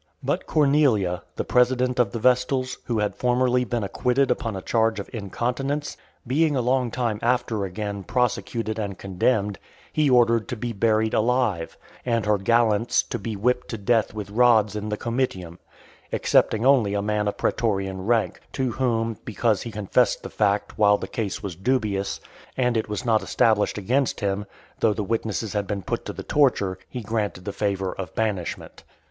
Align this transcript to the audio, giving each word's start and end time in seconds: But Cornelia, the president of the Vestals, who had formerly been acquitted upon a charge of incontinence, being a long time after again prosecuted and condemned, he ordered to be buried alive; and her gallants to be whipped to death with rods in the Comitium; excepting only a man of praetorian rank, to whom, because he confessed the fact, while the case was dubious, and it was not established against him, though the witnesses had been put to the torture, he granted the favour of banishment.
But 0.23 0.47
Cornelia, 0.47 1.21
the 1.35 1.43
president 1.43 1.99
of 1.99 2.09
the 2.11 2.17
Vestals, 2.17 2.79
who 2.85 2.97
had 2.97 3.13
formerly 3.15 3.63
been 3.63 3.83
acquitted 3.83 4.31
upon 4.31 4.55
a 4.55 4.61
charge 4.63 4.99
of 4.99 5.07
incontinence, 5.13 5.95
being 6.25 6.55
a 6.55 6.61
long 6.61 6.89
time 6.89 7.19
after 7.21 7.65
again 7.65 8.03
prosecuted 8.03 8.79
and 8.79 8.97
condemned, 8.97 9.59
he 9.93 10.09
ordered 10.09 10.47
to 10.47 10.55
be 10.55 10.73
buried 10.73 11.13
alive; 11.13 11.77
and 12.03 12.25
her 12.25 12.39
gallants 12.39 13.03
to 13.03 13.19
be 13.19 13.35
whipped 13.35 13.67
to 13.67 13.77
death 13.77 14.11
with 14.11 14.31
rods 14.31 14.75
in 14.75 14.89
the 14.89 14.97
Comitium; 14.97 15.59
excepting 16.11 16.65
only 16.65 16.95
a 16.95 17.01
man 17.03 17.27
of 17.27 17.37
praetorian 17.37 18.03
rank, 18.07 18.39
to 18.53 18.71
whom, 18.71 19.19
because 19.23 19.61
he 19.61 19.71
confessed 19.71 20.23
the 20.23 20.31
fact, 20.31 20.79
while 20.79 20.97
the 20.97 21.07
case 21.07 21.43
was 21.43 21.55
dubious, 21.55 22.19
and 22.57 22.75
it 22.75 22.89
was 22.89 23.05
not 23.05 23.21
established 23.21 23.77
against 23.77 24.19
him, 24.19 24.47
though 24.79 24.93
the 24.95 25.03
witnesses 25.03 25.53
had 25.53 25.67
been 25.67 25.83
put 25.83 26.05
to 26.05 26.11
the 26.11 26.23
torture, 26.23 26.79
he 26.89 27.01
granted 27.01 27.45
the 27.45 27.53
favour 27.53 27.93
of 27.93 28.15
banishment. 28.15 28.83